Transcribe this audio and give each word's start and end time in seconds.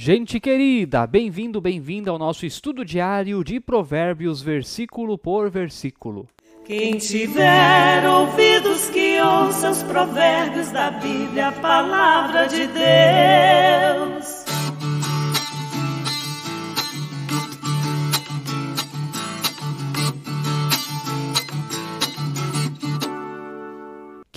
Gente 0.00 0.38
querida, 0.38 1.04
bem-vindo, 1.08 1.60
bem-vinda 1.60 2.12
ao 2.12 2.20
nosso 2.20 2.46
estudo 2.46 2.84
diário 2.84 3.42
de 3.42 3.58
Provérbios, 3.58 4.40
versículo 4.40 5.18
por 5.18 5.50
versículo. 5.50 6.28
Quem 6.64 6.98
tiver 6.98 8.08
ouvidos 8.08 8.88
que 8.90 9.20
ouça 9.20 9.72
os 9.72 9.82
provérbios 9.82 10.70
da 10.70 10.92
Bíblia, 10.92 11.48
a 11.48 11.52
palavra 11.52 12.46
de 12.46 12.68
Deus. 12.68 14.47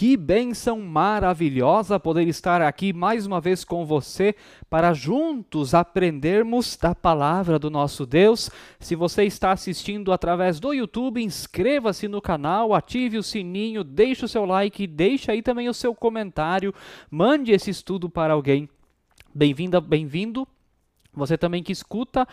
Que 0.00 0.16
bênção 0.16 0.80
maravilhosa 0.80 2.00
poder 2.00 2.26
estar 2.26 2.62
aqui 2.62 2.90
mais 2.90 3.26
uma 3.26 3.38
vez 3.38 3.64
com 3.66 3.84
você 3.84 4.34
para 4.70 4.94
juntos 4.94 5.74
aprendermos 5.74 6.74
da 6.74 6.94
palavra 6.94 7.58
do 7.58 7.68
nosso 7.68 8.06
Deus. 8.06 8.48
Se 8.78 8.96
você 8.96 9.24
está 9.24 9.52
assistindo 9.52 10.10
através 10.10 10.58
do 10.58 10.72
YouTube, 10.72 11.22
inscreva-se 11.22 12.08
no 12.08 12.22
canal, 12.22 12.72
ative 12.72 13.18
o 13.18 13.22
sininho, 13.22 13.84
deixe 13.84 14.24
o 14.24 14.28
seu 14.28 14.46
like, 14.46 14.86
deixe 14.86 15.30
aí 15.30 15.42
também 15.42 15.68
o 15.68 15.74
seu 15.74 15.94
comentário, 15.94 16.74
mande 17.10 17.52
esse 17.52 17.68
estudo 17.68 18.08
para 18.08 18.32
alguém. 18.32 18.70
Bem-vinda, 19.34 19.82
bem-vindo. 19.82 20.48
Você 21.12 21.36
também 21.36 21.62
que 21.62 21.72
escuta 21.72 22.26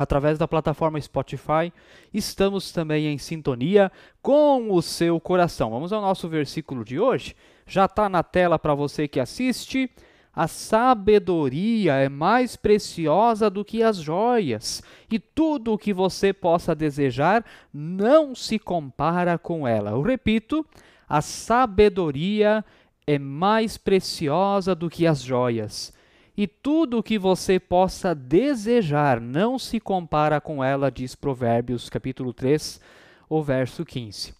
através 0.00 0.38
da 0.38 0.48
plataforma 0.48 0.98
Spotify. 0.98 1.70
Estamos 2.12 2.72
também 2.72 3.08
em 3.08 3.18
sintonia 3.18 3.92
com 4.22 4.72
o 4.72 4.80
seu 4.80 5.20
coração. 5.20 5.68
Vamos 5.68 5.92
ao 5.92 6.00
nosso 6.00 6.26
versículo 6.26 6.86
de 6.86 6.98
hoje. 6.98 7.36
Já 7.66 7.84
está 7.84 8.08
na 8.08 8.22
tela 8.22 8.58
para 8.58 8.74
você 8.74 9.06
que 9.06 9.20
assiste. 9.20 9.90
A 10.34 10.48
sabedoria 10.48 11.96
é 11.96 12.08
mais 12.08 12.56
preciosa 12.56 13.50
do 13.50 13.62
que 13.62 13.82
as 13.82 13.98
joias, 13.98 14.80
e 15.10 15.18
tudo 15.18 15.72
o 15.72 15.78
que 15.78 15.92
você 15.92 16.32
possa 16.32 16.74
desejar 16.74 17.44
não 17.74 18.34
se 18.34 18.58
compara 18.58 19.36
com 19.36 19.68
ela. 19.68 19.90
Eu 19.90 20.00
repito, 20.00 20.64
a 21.06 21.20
sabedoria 21.20 22.64
é 23.06 23.18
mais 23.18 23.76
preciosa 23.76 24.74
do 24.74 24.88
que 24.88 25.06
as 25.06 25.20
joias 25.20 25.92
e 26.36 26.46
tudo 26.46 26.98
o 26.98 27.02
que 27.02 27.18
você 27.18 27.58
possa 27.58 28.14
desejar 28.14 29.20
não 29.20 29.58
se 29.58 29.80
compara 29.80 30.40
com 30.40 30.62
ela, 30.62 30.90
diz 30.90 31.14
Provérbios 31.14 31.88
capítulo 31.88 32.32
3, 32.32 32.80
o 33.28 33.42
verso 33.42 33.84
15. 33.84 34.34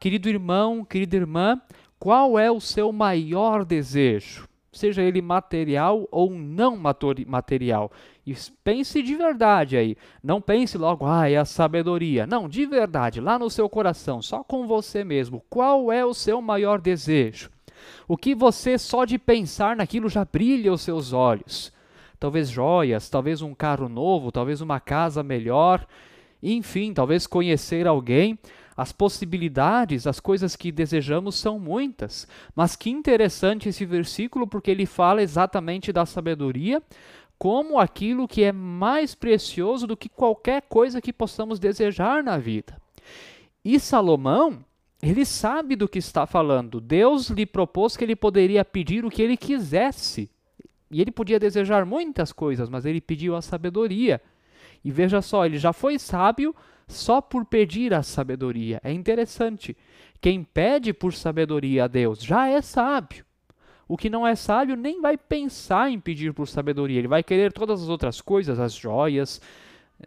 Querido 0.00 0.28
irmão, 0.28 0.84
querida 0.84 1.16
irmã, 1.16 1.60
qual 1.98 2.38
é 2.38 2.50
o 2.50 2.60
seu 2.60 2.92
maior 2.92 3.64
desejo? 3.64 4.48
Seja 4.72 5.02
ele 5.02 5.22
material 5.22 6.08
ou 6.10 6.30
não 6.30 6.76
material. 6.76 7.92
E 8.26 8.34
pense 8.64 9.02
de 9.02 9.14
verdade 9.14 9.76
aí. 9.76 9.96
Não 10.22 10.40
pense 10.40 10.76
logo, 10.76 11.06
ah, 11.06 11.30
é 11.30 11.36
a 11.36 11.44
sabedoria. 11.44 12.26
Não, 12.26 12.48
de 12.48 12.66
verdade, 12.66 13.20
lá 13.20 13.38
no 13.38 13.48
seu 13.48 13.68
coração, 13.68 14.20
só 14.20 14.42
com 14.42 14.66
você 14.66 15.04
mesmo. 15.04 15.44
Qual 15.48 15.92
é 15.92 16.04
o 16.04 16.12
seu 16.12 16.42
maior 16.42 16.80
desejo? 16.80 17.53
O 18.06 18.16
que 18.16 18.34
você 18.34 18.78
só 18.78 19.04
de 19.04 19.18
pensar 19.18 19.76
naquilo 19.76 20.08
já 20.08 20.24
brilha 20.24 20.72
os 20.72 20.82
seus 20.82 21.12
olhos. 21.12 21.72
Talvez 22.18 22.48
joias, 22.48 23.08
talvez 23.08 23.42
um 23.42 23.54
carro 23.54 23.88
novo, 23.88 24.32
talvez 24.32 24.60
uma 24.60 24.80
casa 24.80 25.22
melhor, 25.22 25.86
enfim, 26.42 26.92
talvez 26.92 27.26
conhecer 27.26 27.86
alguém. 27.86 28.38
As 28.76 28.90
possibilidades, 28.90 30.06
as 30.06 30.18
coisas 30.18 30.56
que 30.56 30.72
desejamos 30.72 31.36
são 31.36 31.58
muitas. 31.58 32.26
Mas 32.56 32.74
que 32.74 32.90
interessante 32.90 33.68
esse 33.68 33.84
versículo, 33.84 34.46
porque 34.46 34.70
ele 34.70 34.84
fala 34.84 35.22
exatamente 35.22 35.92
da 35.92 36.04
sabedoria 36.04 36.82
como 37.38 37.78
aquilo 37.78 38.28
que 38.28 38.42
é 38.42 38.52
mais 38.52 39.14
precioso 39.14 39.86
do 39.86 39.96
que 39.96 40.08
qualquer 40.08 40.62
coisa 40.62 41.00
que 41.00 41.12
possamos 41.12 41.58
desejar 41.58 42.22
na 42.22 42.38
vida. 42.38 42.80
E 43.64 43.78
Salomão, 43.78 44.64
ele 45.10 45.24
sabe 45.26 45.76
do 45.76 45.86
que 45.86 45.98
está 45.98 46.26
falando. 46.26 46.80
Deus 46.80 47.28
lhe 47.28 47.44
propôs 47.44 47.96
que 47.96 48.04
ele 48.04 48.16
poderia 48.16 48.64
pedir 48.64 49.04
o 49.04 49.10
que 49.10 49.20
ele 49.20 49.36
quisesse. 49.36 50.30
E 50.90 51.00
ele 51.00 51.10
podia 51.10 51.38
desejar 51.38 51.84
muitas 51.84 52.32
coisas, 52.32 52.70
mas 52.70 52.86
ele 52.86 53.00
pediu 53.00 53.36
a 53.36 53.42
sabedoria. 53.42 54.20
E 54.82 54.90
veja 54.90 55.20
só, 55.20 55.44
ele 55.44 55.58
já 55.58 55.72
foi 55.72 55.98
sábio 55.98 56.54
só 56.88 57.20
por 57.20 57.44
pedir 57.44 57.92
a 57.92 58.02
sabedoria. 58.02 58.80
É 58.82 58.92
interessante. 58.92 59.76
Quem 60.20 60.42
pede 60.42 60.92
por 60.92 61.12
sabedoria 61.12 61.84
a 61.84 61.88
Deus 61.88 62.22
já 62.22 62.48
é 62.48 62.62
sábio. 62.62 63.26
O 63.86 63.98
que 63.98 64.08
não 64.08 64.26
é 64.26 64.34
sábio 64.34 64.74
nem 64.74 65.02
vai 65.02 65.18
pensar 65.18 65.90
em 65.90 66.00
pedir 66.00 66.32
por 66.32 66.48
sabedoria. 66.48 66.98
Ele 66.98 67.08
vai 67.08 67.22
querer 67.22 67.52
todas 67.52 67.82
as 67.82 67.88
outras 67.90 68.22
coisas, 68.22 68.58
as 68.58 68.72
joias, 68.72 69.38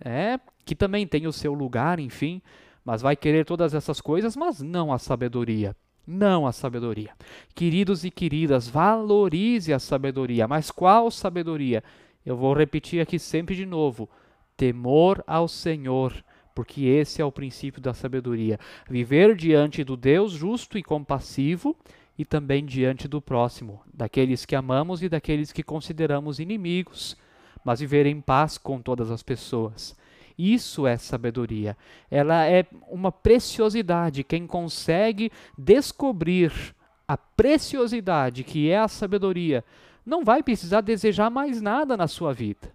é, 0.03 0.39
que 0.65 0.75
também 0.75 1.05
tem 1.05 1.27
o 1.27 1.33
seu 1.33 1.53
lugar, 1.53 1.99
enfim 1.99 2.41
mas 2.87 3.01
vai 3.01 3.17
querer 3.17 3.43
todas 3.43 3.73
essas 3.73 3.99
coisas, 3.99 4.37
mas 4.37 4.61
não 4.61 4.93
a 4.93 4.97
sabedoria. 4.97 5.75
Não 6.07 6.47
a 6.47 6.53
sabedoria. 6.53 7.11
Queridos 7.53 8.05
e 8.05 8.09
queridas, 8.09 8.69
valorize 8.69 9.73
a 9.73 9.77
sabedoria. 9.77 10.47
Mas 10.47 10.71
qual 10.71 11.11
sabedoria? 11.11 11.83
Eu 12.25 12.37
vou 12.37 12.53
repetir 12.53 13.01
aqui 13.01 13.19
sempre 13.19 13.57
de 13.57 13.65
novo: 13.65 14.09
temor 14.55 15.21
ao 15.27 15.49
Senhor, 15.49 16.13
porque 16.55 16.85
esse 16.85 17.21
é 17.21 17.25
o 17.25 17.31
princípio 17.31 17.81
da 17.81 17.93
sabedoria. 17.93 18.57
Viver 18.89 19.35
diante 19.35 19.83
do 19.83 19.97
Deus 19.97 20.31
justo 20.31 20.77
e 20.77 20.81
compassivo 20.81 21.75
e 22.17 22.23
também 22.23 22.63
diante 22.63 23.05
do 23.05 23.21
próximo, 23.21 23.81
daqueles 23.93 24.45
que 24.45 24.55
amamos 24.55 25.03
e 25.03 25.09
daqueles 25.09 25.51
que 25.51 25.61
consideramos 25.61 26.39
inimigos, 26.39 27.17
mas 27.65 27.81
viver 27.81 28.05
em 28.05 28.21
paz 28.21 28.57
com 28.57 28.81
todas 28.81 29.11
as 29.11 29.21
pessoas. 29.21 29.93
Isso 30.37 30.85
é 30.85 30.97
sabedoria. 30.97 31.75
Ela 32.11 32.45
é 32.45 32.65
uma 32.89 33.11
preciosidade. 33.11 34.23
Quem 34.23 34.45
consegue 34.45 35.31
descobrir 35.57 36.75
a 37.07 37.15
preciosidade 37.15 38.43
que 38.43 38.69
é 38.69 38.77
a 38.77 38.87
sabedoria, 38.87 39.63
não 40.05 40.23
vai 40.23 40.43
precisar 40.43 40.81
desejar 40.81 41.29
mais 41.29 41.61
nada 41.61 41.95
na 41.95 42.07
sua 42.07 42.33
vida. 42.33 42.71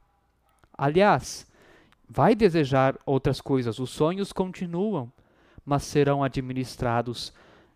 Aliás, 0.77 1.47
vai 2.09 2.35
desejar 2.35 2.99
outras 3.05 3.41
coisas, 3.41 3.79
os 3.79 3.91
sonhos 3.91 4.33
continuam, 4.33 5.13
mas 5.65 5.85
serão 5.85 6.25
administrados 6.25 7.33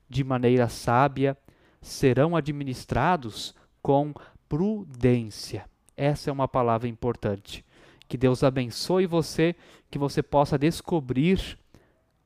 de 0.09 0.25
maneira 0.25 0.69
sábia, 0.69 1.37
serão 1.81 2.35
administrados 2.35 3.55
com 3.83 4.15
prudência. 4.49 5.65
Essa 5.97 6.31
é 6.31 6.33
uma 6.33 6.49
palavra 6.49 6.89
importante. 6.89 7.65
Que 8.09 8.17
Deus 8.17 8.45
abençoe 8.45 9.07
você, 9.07 9.55
que 9.91 9.99
você 9.99 10.23
possa 10.23 10.59
descobrir 10.59 11.59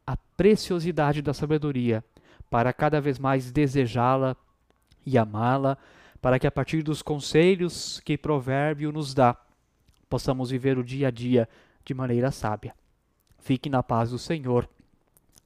a 0.07 0.17
preciosidade 0.17 1.23
da 1.23 1.33
sabedoria 1.33 2.05
para 2.51 2.73
cada 2.73 3.01
vez 3.01 3.19
mais 3.19 3.51
desejá-la 3.53 4.37
e 5.07 5.17
amá-la, 5.17 5.79
para 6.21 6.39
que 6.39 6.47
a 6.47 6.51
partir 6.51 6.83
dos 6.83 7.01
conselhos 7.01 8.01
que 8.05 8.19
Provérbio 8.19 8.93
nos 8.93 9.15
dá, 9.15 9.37
possamos 10.09 10.51
viver 10.51 10.77
o 10.77 10.85
dia 10.85 11.09
a 11.09 11.11
dia 11.11 11.49
de 11.85 11.95
maneira 11.95 12.31
sábia. 12.31 12.75
Fique 13.39 13.71
na 13.71 13.83
paz 13.83 14.11
do 14.11 14.19
Senhor. 14.19 14.69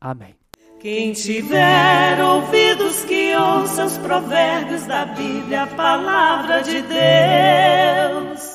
Amém. 0.01 0.35
Quem 0.81 1.13
tiver 1.13 2.23
ouvidos 2.23 3.05
que 3.05 3.35
ouça 3.37 3.87
os 3.87 3.97
provérbios 3.99 4.85
da 4.85 5.07
Bíblia, 5.07 5.63
a 5.63 5.67
palavra 5.67 6.63
de 6.63 6.83
Deus. 6.83 8.54